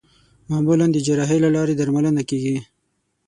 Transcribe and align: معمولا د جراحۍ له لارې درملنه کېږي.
معمولا 0.49 0.85
د 0.91 0.97
جراحۍ 1.05 1.37
له 1.45 1.49
لارې 1.55 1.73
درملنه 1.79 2.23
کېږي. 2.29 2.57